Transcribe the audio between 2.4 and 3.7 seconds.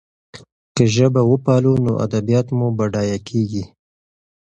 مو بډایه کېږي.